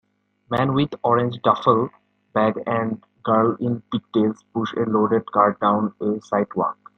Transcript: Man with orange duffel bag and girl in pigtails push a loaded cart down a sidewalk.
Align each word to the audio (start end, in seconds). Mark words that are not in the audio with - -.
Man 0.49 0.73
with 0.73 0.95
orange 1.03 1.39
duffel 1.43 1.91
bag 2.33 2.55
and 2.65 3.03
girl 3.23 3.55
in 3.59 3.83
pigtails 3.91 4.41
push 4.51 4.73
a 4.73 4.89
loaded 4.89 5.31
cart 5.31 5.59
down 5.59 5.93
a 6.01 6.19
sidewalk. 6.21 6.79